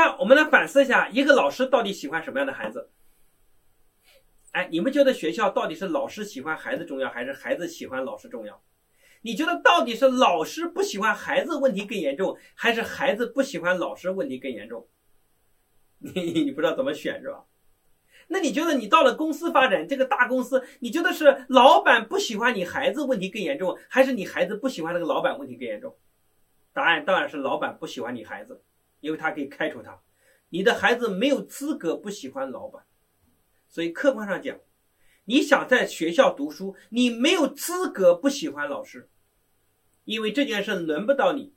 [0.00, 2.88] 那我们来反思一下，一个老师到底喜欢什么样的孩子？
[4.52, 8.62] 哎，你们觉得学校到底是老师喜欢孩子重要，还是孩子喜欢老师重要？
[9.20, 14.88] 你觉得到底是老师不喜欢孩子问题更严重，还是孩子不喜欢老师问题更严重？
[15.98, 17.44] 你 你不知道怎么选是吧？
[18.28, 25.94] 那你觉得你到了公司发展这个大公司，你觉得是老板不喜欢你孩子问题更严重，还是你孩子不喜欢那个老板问题更严重？
[26.72, 28.62] 答案当然是老板不喜欢你孩子。
[29.00, 30.00] 因为他可以开除他，
[30.48, 32.84] 你的孩子没有资格不喜欢老板，
[33.68, 34.58] 所以客观上讲，
[35.24, 39.08] 你想在学校读书，你没有资格不喜欢老师，
[40.04, 41.54] 因为这件事轮不到你。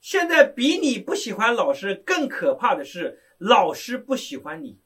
[0.00, 4.78] 现在比你不喜欢老师更可怕的是，老师不喜欢你，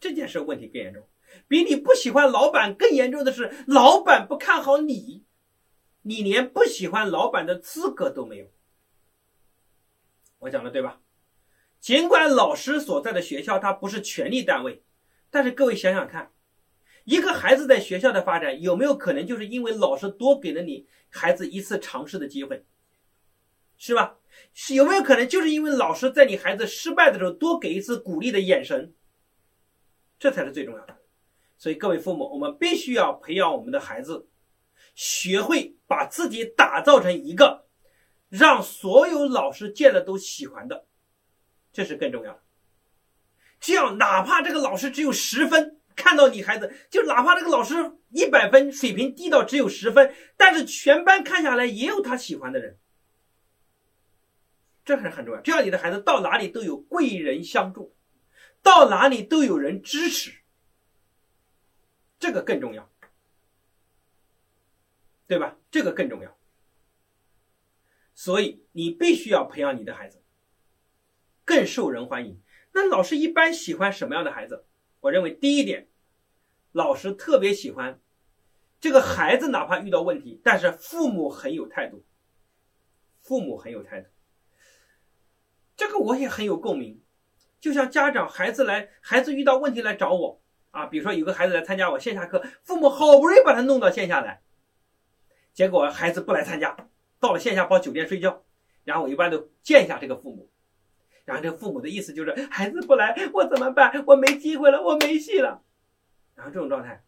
[0.00, 1.06] 这件事问题更严重。
[1.46, 5.24] 比你不喜欢老板更严重的是，老板不看好你，
[6.02, 8.46] 你连不喜欢老板的资格都没有。
[10.42, 11.00] 我讲的对吧？
[11.78, 14.82] 尽管老师所在的学校它不是权力单位，
[15.30, 16.32] 但是各位想想看，
[17.04, 22.64] 一个孩子在学校的发展有没有可能就是因为老师多给了你孩子一次尝试的机会，
[23.76, 24.16] 是吧？
[24.52, 28.92] 是有没有可能就是因为老师在你孩子失败的时候多给一次鼓励的眼神？
[30.18, 30.98] 这才是最重要的。
[31.56, 34.26] 所以各位父母，我们必须要培养我们的孩子，
[34.96, 37.61] 学会把自己打造成一个。
[38.32, 40.86] 让所有老师见了都喜欢的，
[41.70, 42.40] 这是更重要的。
[43.60, 47.74] 这样，哪怕这个老师只有十分，看到你孩子，就哪怕这个老师
[48.08, 52.78] 一百分，水平低到只有十分，但是全班看下来也有他喜欢的人，
[54.82, 55.40] 这还是很重要。
[55.42, 57.94] 这样，你的孩子到哪里都有贵人相助，
[58.62, 60.32] 到哪里都有人支持，
[62.18, 62.90] 这个更重要，
[65.26, 65.58] 对吧？
[65.70, 66.34] 这个更重要。
[68.22, 70.22] 所以你必须要培养你的孩子
[71.44, 72.40] 更受人欢迎。
[72.70, 74.64] 那老师一般喜欢什么样的孩子？
[75.00, 75.88] 我认为第一点，
[76.70, 78.00] 老师特别喜欢
[78.78, 82.04] 这个孩子，哪怕遇到问题，但是父母很有态度。
[83.22, 84.08] 父母很有态度，
[85.74, 87.02] 这个我也很有共鸣。
[87.58, 94.42] 就像家长，孩子来，孩子遇到问题来找我啊，比如说有个孩子来参加我线下课，父母好不容易把他弄到线下来，
[95.52, 96.88] 结果孩子不来参加。
[97.22, 98.42] 到了线下跑酒店睡觉，
[98.82, 100.50] 然后我一般都见一下这个父母，
[101.24, 104.02] 然后这父母的意思就是孩子不来我怎么办？
[104.08, 105.62] 我没机会了，我没戏了。
[106.34, 107.04] 然后这种状态，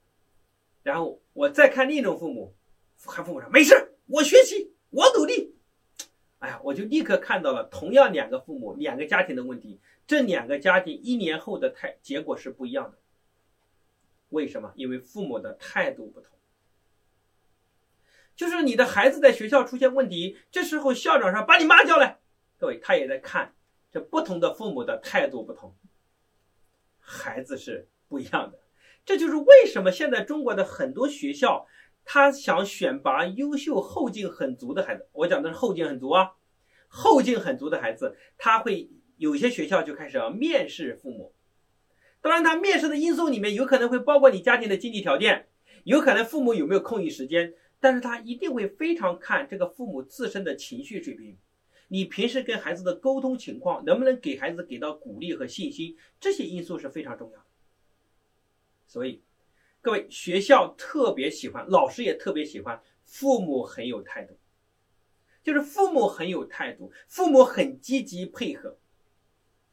[0.84, 2.54] 然后我再看另一种父母，
[3.06, 5.56] 看父母说没事，我学习，我努力。
[6.38, 12.98] 哎呀，我就立刻看到了同样两个父母两个家庭的问题，这两个家庭一年后的态结果是不一样的。
[14.28, 14.72] 为什么？
[14.76, 16.30] 因为父母的态度不同。
[18.36, 22.18] 就是你的孩子在学校出现问题，这时候校长说把你妈叫来，
[22.58, 23.54] 各位他也在看，
[23.92, 25.76] 这不同的父母的态度不同，
[26.98, 28.58] 孩子是不一样的。
[29.04, 31.66] 这就是为什么现在中国的很多学校，
[32.04, 35.06] 他想选拔优秀、后劲很足的孩子。
[35.12, 36.32] 我讲的是后劲很足啊，
[36.88, 41.34] 后劲很足的孩子，他会有些学校就开始要面试父母。
[42.20, 45.46] 当然，他面试的因素里面有可能会包括你家庭的经济条件，
[45.84, 47.54] 有可能父母有没有空余时间。
[47.84, 51.36] 但是他一定会非常看这个父母自身的情绪水平，
[51.88, 57.44] 你平时跟孩子的沟通情况，能不能给孩子给到鼓励和信心，这些因素是非常重要的。
[58.86, 59.20] 所以，
[59.82, 64.34] 各位学校特别喜欢，老师也特别喜欢，父母很有态度，
[65.42, 68.78] 就是父母很有态度，父母很积极配合，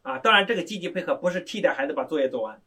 [0.02, 2.62] 啊，当然这个积极配合不是替代孩子把作业做完，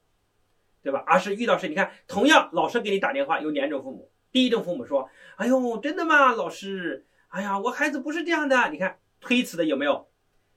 [0.82, 1.04] 对吧？
[1.06, 4.10] 而是遇到事，你看，同样老师给你打电话，有两种父母。
[4.34, 5.08] 第一种父母说
[5.38, 7.06] ：“哎呦，真的吗，老师？
[7.28, 8.68] 哎呀，我孩子不是这样的。
[8.72, 10.08] 你看，推辞的有没有？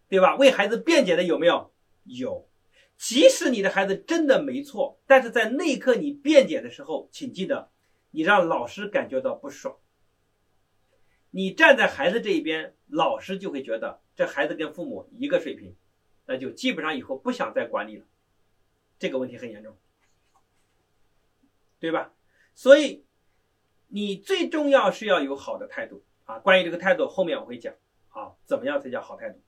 [0.10, 0.36] 对吧？
[0.36, 1.72] 为孩子辩解的有没有？
[2.06, 2.50] 有。
[2.98, 7.70] 即使你的孩子真的没错，但是在那一刻你辩解的时候，请记得，
[8.10, 9.78] 你让老师感觉到不爽。
[11.30, 15.76] 你站在孩子这一边，老师就会觉得这孩子跟父母一个水平，
[16.26, 18.06] 那就基本上以后不想再管你了。
[18.98, 19.78] 这个问题很严重，
[21.80, 22.12] 对吧？
[22.56, 23.06] 所以。”
[23.88, 26.40] 你最重要是要有好的态度啊！
[26.40, 27.74] 关于这个态度，后面我会讲
[28.10, 29.40] 啊，怎么样才叫好态度？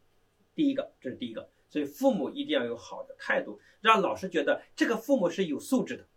[0.56, 6.08] 第一个，这是第一个，所以父母一定要有好的态度，让老师觉得这个父母是有素质的，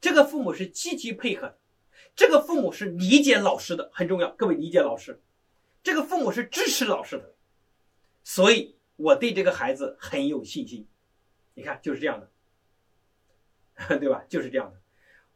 [0.00, 1.58] 这个父母是积极配合的，
[2.14, 4.30] 这个父母是理解老师的，很重要。
[4.32, 5.20] 各位理解老师，
[5.82, 7.34] 这个父母是支持老师的，
[8.24, 10.86] 所以我对这个孩子很有信心。
[11.54, 12.30] 你看，就是这样的，
[13.98, 14.24] 对吧？
[14.28, 14.80] 就是这样的。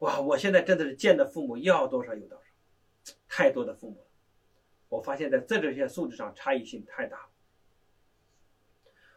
[0.00, 0.20] 哇！
[0.20, 4.06] 我现在真的是见的父母要多少有多少，太多的父母了。
[4.88, 7.28] 我发现在这这些素质上差异性太大了。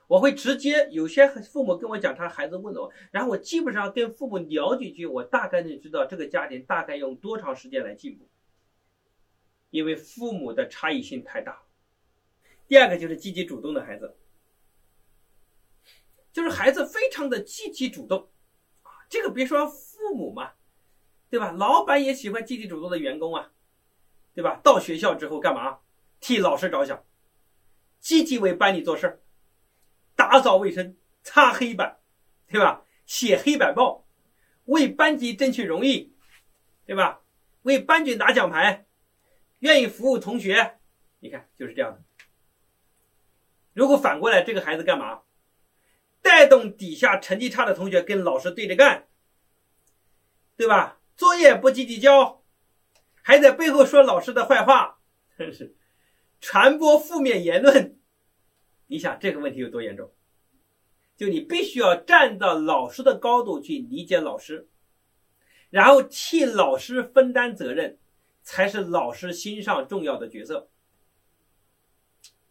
[0.07, 8.27] 我会直接有些父母跟我讲，他孩子问我，然后我基本上跟父母聊几句，我大概就知道这个家庭大概用多长时间来进步，
[9.71, 11.63] 因为父母的差异性太大。
[12.67, 14.15] 第二个就是积极主动的孩子，
[16.31, 18.29] 就是孩子非常的积极主动，
[18.83, 20.51] 啊，这个别说父母嘛，
[21.33, 21.51] 对吧？
[21.51, 23.51] 老板也喜欢积极主动的员工啊，
[24.35, 24.61] 对吧？
[24.63, 25.79] 到学校之后干嘛？
[26.19, 27.03] 替老师着想，
[27.99, 29.19] 积极为班里做事儿。
[30.15, 31.97] 打扫卫生、擦黑板，
[32.47, 32.85] 对吧？
[33.07, 34.05] 写黑板报，
[34.65, 36.13] 为班级争取荣誉，
[36.85, 37.21] 对吧？
[37.63, 38.85] 为班级拿奖牌，
[39.57, 40.77] 愿意服务同学，
[41.19, 42.03] 你看就是这样的。
[43.73, 45.23] 如果反过来，这个孩子干嘛？
[46.21, 49.07] 带动底下成绩差的同学跟老师对着干，
[50.55, 50.99] 对吧？
[51.15, 52.43] 作业不积极交，
[53.21, 54.99] 还在背后说老师的坏话，
[55.37, 55.75] 真 是
[56.41, 57.97] 传播负面言论。
[58.87, 60.11] 你想这个问题有多严重？
[61.15, 64.67] 就你必须要站到老师的高度去理解老师，
[65.69, 67.99] 然后替老师分担责任，
[68.41, 70.69] 才是老师心上重要的角色。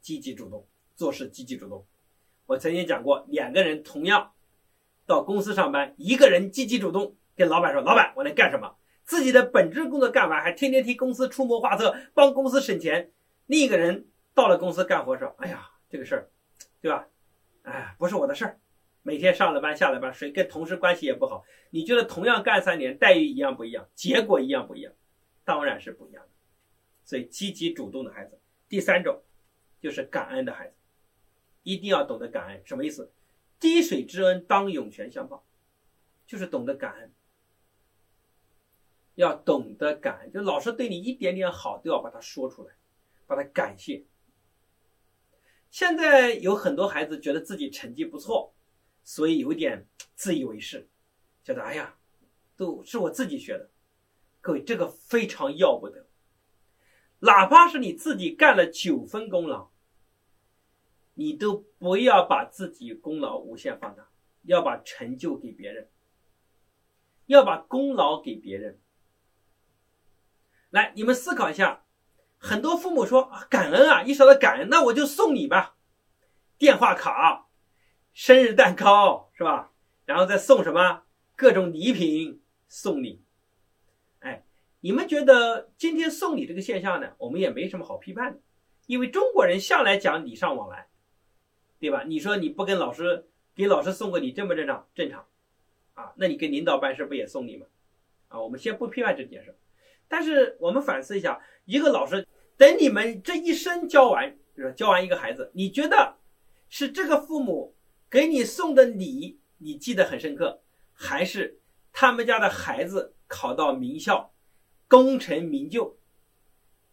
[0.00, 1.87] 积极主动做事，积极主动。
[2.47, 4.32] 我曾经讲过，两个人同样
[5.06, 13.11] 到公司上班，一个人积极主动跟老板说：“老板，我能干什么？”自己的本职工作干完，还天天替公司出谋划策，帮公司省钱。
[13.46, 16.31] 另一个人到了公司干活说：“哎呀，这个事儿。”
[16.81, 17.06] 对吧？
[17.62, 18.58] 哎，不是我的事儿。
[19.02, 21.44] 每天上了班下了班，谁跟同事关系也不好。
[21.70, 24.93] 你觉得同样干三年，待遇一样不一样，结果一样不一样？
[25.44, 26.31] 当然是不一样的。
[27.05, 29.23] 所以积极主动的孩子，第三种
[29.81, 30.75] 就是感恩的孩子，
[31.64, 32.62] 一定要懂得感恩。
[32.64, 33.12] 什么意思？
[33.58, 35.44] 滴水之恩当涌泉相报，
[36.26, 37.12] 就是懂得感恩，
[39.14, 40.32] 要懂得感恩。
[40.32, 42.75] 就老师对你一点点好，都要把它说出来，
[43.26, 44.05] 把它感谢。
[45.70, 48.55] 现在有很多孩子觉得自己成绩不错，
[49.03, 50.88] 所以有点自以为是，
[51.43, 51.97] 觉得哎呀，
[52.56, 53.70] 都是我自己学的。
[54.41, 56.06] 各位，这个非常要不得。
[57.20, 59.70] 哪怕是你自己干了九分功劳，
[61.14, 64.11] 你都不要把自己功劳无限放大，
[64.43, 65.88] 要把成就给别人，
[67.26, 68.81] 要把功劳给别人。
[70.73, 71.85] 来，你们思考一下。
[72.39, 75.77] 很多父母说感恩啊，一说到感恩，那我就送你吧，
[76.59, 77.47] 电话卡、
[78.15, 79.71] 生日蛋糕是吧？
[80.07, 81.03] 然后再送什么
[81.37, 83.23] 各种礼品送你。
[84.21, 84.45] 哎，
[84.81, 87.13] 你们觉得今天送礼这个现象呢？
[87.19, 88.41] 我们也没什么好批判的，
[88.87, 90.89] 因为中国人向来讲礼尚往来，
[91.79, 92.03] 对吧？
[92.05, 94.89] 你说你不跟老师给老师送个礼正不正常？
[94.95, 95.27] 正常
[95.93, 97.67] 啊，那你跟领导办事不也送礼吗？
[98.29, 99.55] 啊，我们先不批判这件事，
[100.12, 102.29] 但是我们反思一下，一个老师。
[102.59, 104.37] 等你们这一生教完，
[104.76, 106.19] 教完一个孩子，你觉得
[106.69, 107.75] 是这个父母
[108.11, 110.61] 给你送的礼，你记得很深刻，
[110.93, 111.59] 还是
[111.94, 114.31] 他们家的孩子考到名校，
[114.87, 115.97] 功成名就，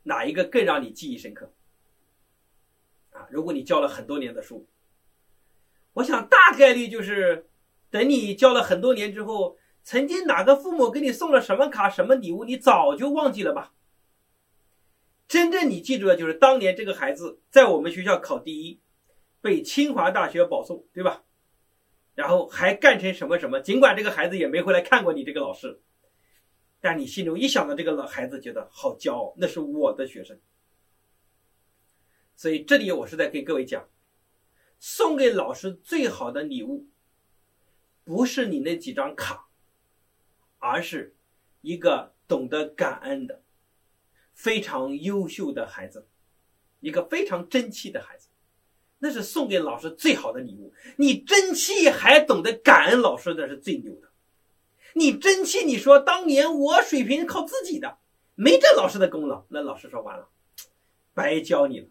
[0.03, 1.51] 哪一个更让你记忆深刻？
[3.11, 4.65] 啊，如果你教了很多年的书，
[5.91, 7.49] 我想大概率就是
[7.91, 9.57] 等你教了很多年之后，
[9.89, 13.73] 曾经哪个父母给你送了什么卡、什么礼物，你早就忘记了吧？
[15.27, 18.79] 真正你记住的就是当年这个孩子在我们学校考第一，
[19.41, 21.23] 被清华大学保送，对吧？
[22.13, 23.59] 然后还干成什么什么？
[23.61, 25.81] 尽管这个孩子也没回来看过你这个老师，
[26.79, 30.39] 但你心中一想到这个老孩子，觉得好骄傲，那是我的学生。
[32.35, 33.89] 所以这里我是在给各位讲，
[34.77, 36.87] 送给老师最好的礼物，
[38.03, 39.48] 不是你那几张卡，
[40.59, 41.15] 而是
[41.61, 43.41] 一个懂得感恩的。
[44.33, 46.07] 非常优秀的孩子，
[46.79, 48.29] 一个非常争气的孩子，
[48.99, 50.73] 那是送给老师最好的礼物。
[50.95, 54.07] 你争气还懂得感恩老师，那是最牛的。
[54.93, 57.97] 你争气，你说当年我水平靠自己的，
[58.35, 60.29] 没这老师的功劳，那老师说完了，
[61.13, 61.87] 白教你了。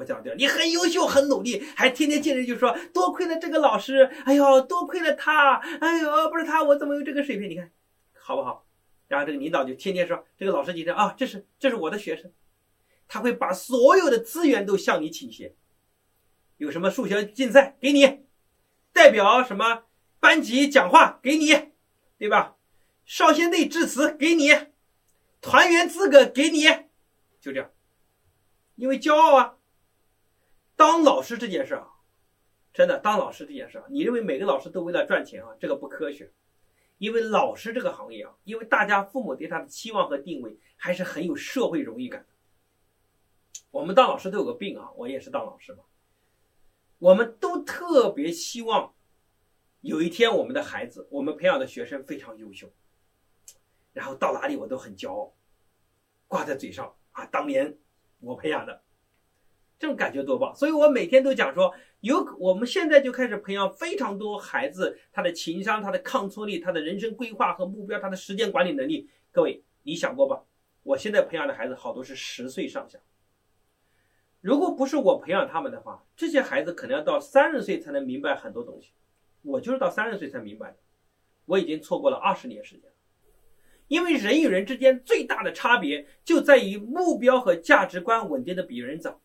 [0.00, 7.50] 我讲的，你很优秀，很努力，还天天见人就说多亏了这个老师，哎呦，多亏了他，哎呦，不是他，我怎么有这个水平？
[7.50, 7.70] 你看，
[8.14, 8.64] 好不好？
[9.08, 12.32] 然后这个领导就天天说，这个老师今天啊，这是这是我的学生，
[13.08, 15.54] 他会把所有的资源都向你倾斜。
[16.56, 18.20] 有什么数学竞赛给你，
[18.94, 19.82] 代表什么
[20.18, 21.72] 班级讲话给你，
[22.18, 22.56] 对吧？
[23.04, 24.50] 少先队致辞给你，
[25.42, 26.64] 团员资格给你，
[27.38, 27.70] 就这样，
[28.76, 29.56] 因为骄傲啊。
[30.80, 31.86] 当老师这件事啊，
[32.72, 35.54] 真的当老师这件事啊，你认为每个老师都为了赚钱啊？
[35.60, 36.32] 这个不科学。
[36.96, 42.28] 因为老师这个行业啊，因为大家父母对他的期望和定位还是很有社会荣誉感的。
[43.70, 45.84] 我们当老师都有个病啊，我也是当老师嘛。
[46.98, 48.94] 我们都特别希望
[49.82, 52.72] 有一天我们的孩子，我们培养的学生非常优秀，
[53.92, 55.34] 然后到哪里我都很骄傲，
[56.26, 57.76] 挂在嘴上啊，当年
[58.20, 58.82] 我培养的，
[59.80, 60.54] 这种感觉多棒！
[60.54, 69.08] 所以我每天都讲说，有我们现在就开始培养非常多孩子，他的情商、他的抗挫力、他的人生规划和目标、他的时间管理能力。
[69.32, 70.44] 各位，你想过吧？
[70.82, 72.98] 我现在培养的孩子好多是十岁上下。
[74.42, 78.92] 如果不是我培养他们的话，这些孩子可能要到三十岁才能明白很多东西。
[79.40, 80.76] 我就是到三十岁才明白的，
[81.46, 82.90] 我已经错过了二十年时间。
[83.88, 89.20] 因为人与人之间最大的差别就在于目标和价值观稳定的比人早，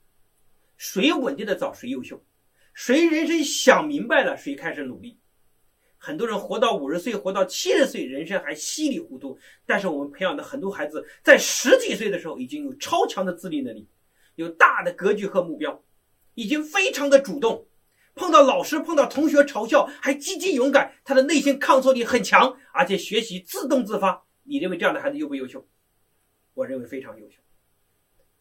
[0.77, 2.23] 谁稳定的早谁优秀，
[2.73, 5.19] 谁人生想明白了谁开始努力。
[5.97, 9.37] 很多人活到五十岁，活到七十岁，人生还稀里糊涂。
[9.65, 13.87] 但是我们培养的很多孩子在十几岁的时候已经有超强的自立能力。
[14.35, 15.83] 有大的格局和目标，
[16.33, 17.65] 已经非常的主动，
[18.13, 24.25] 碰到老师、碰到同学嘲笑还积极勇敢，他的内心抗挫力很强，而且学习自动自发。
[24.43, 25.65] 你认为这样的孩子优不优秀？
[26.53, 27.37] 我认为非常优秀。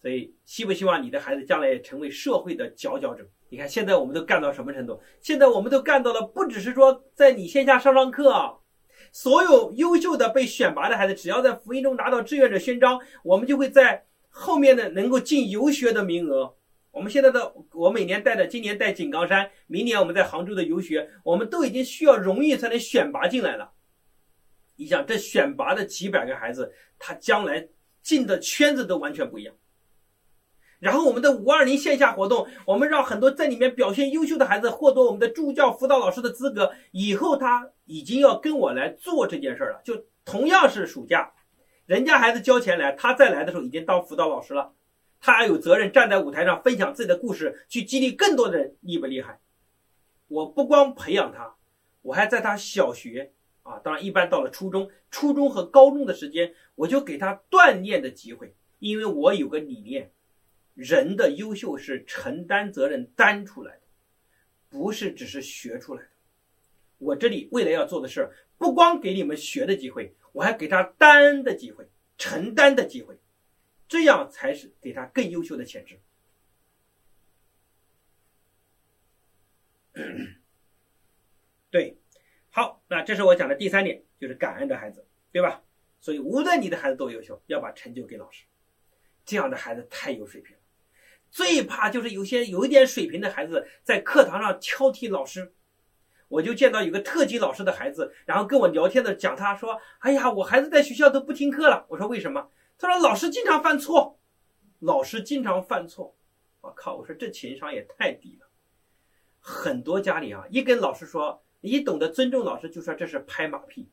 [0.05, 3.27] 所以，希不希望你的孩子将来也成为社会的佼佼者？
[3.49, 5.01] 你看，现在我们都干到什么程度？
[5.23, 8.61] 现在我们都干到了，不只是说在你线下上上课，
[9.13, 14.05] 所有优秀的被选拔的孩子，只要在福音中拿到志愿者勋章，我们就会在。
[14.37, 16.57] 后面的能够进游学的名额，
[16.91, 23.71] 我们现在的我每年带的，今年带井冈山，明年我们在杭州的游学，我们都已经需要荣誉才能选拔进来了。
[24.75, 27.65] 你想，这选拔的几百个孩子，他将来
[28.03, 29.55] 进的圈子都完全不一样。
[30.85, 41.33] 然后我们的五二零线下活动，我们让很多在里面表现优秀的孩子获得我们的助教辅导老师的资格，以后他已经要跟我来做这件事了，就同样是暑假。
[41.87, 44.75] 人家孩子交钱来，他再来的时候已经当辅导老师了，
[45.23, 49.41] 他还有责任站在舞台上分享自己的故事，去激励更多的人，厉不厉害？
[50.29, 51.55] 我不光培养他，
[52.03, 60.11] 我还在他小学啊，当然一般到了初中、初中和高中的时间，我就给他锻炼的机会，因为我有个理念，
[60.75, 63.83] 人的优秀是承担责任担出来的，
[64.69, 66.09] 不是只是学出来的。
[66.99, 70.15] 我这里未来要做的事，不光给你们学的机会。
[70.33, 71.89] 我还给他担的机会，
[72.19, 73.17] 承担的机会，
[73.87, 76.01] 这样才是给他更优秀的潜质。
[81.71, 81.97] 对，
[82.51, 85.63] 好，那这是我讲的第三点，就是感恩的孩子，对吧？
[86.01, 88.45] 所以无论你的孩子多优秀，要把成就给老师，
[89.25, 90.63] 这样的孩子太有水平了。
[91.35, 95.53] 最怕就是有些有一点水平的孩子在课堂上挑剔老师。
[96.29, 102.49] 我就见到有个特级老师的孩子，然后跟我聊天的讲，他说：“哎呀，我孩子在学校都不听课了。”我说：“为什么？”
[102.79, 104.17] 他说：“老师经常犯错，
[104.79, 106.17] 老师经常犯错。”
[106.63, 106.95] 我靠！
[106.95, 108.47] 我说这情商也太低了。
[109.41, 113.91] 很多家里啊，一跟老师说你懂得尊重老师，就说这是拍马屁。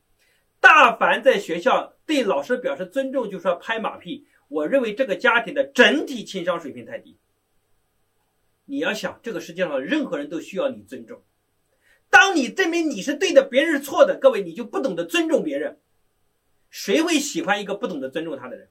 [0.60, 4.28] 大凡在学校对老师表示尊重，就说拍马屁。
[4.46, 7.18] 我认为这个家庭的整体情商水平太低。
[8.72, 11.22] 你要想，这个世界上任何人都需要你尊重。
[12.08, 15.78] 当你证明你是对的，别人是错的，各位你就不懂得尊重别人。
[16.70, 18.70] 谁会喜欢一个不懂得尊重他的人？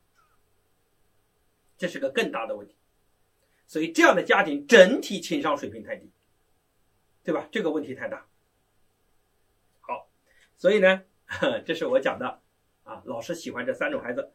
[1.77, 2.75] 这是个更大的问题。
[3.67, 6.09] 所以这样的家庭整体情商水平太低，
[7.23, 7.47] 对吧？
[7.51, 8.25] 这个问题太大。
[9.81, 10.09] 好，
[10.57, 11.03] 所以呢，
[11.63, 12.41] 这是我讲的
[12.85, 13.03] 啊。
[13.05, 14.31] 老师喜欢这三种孩子。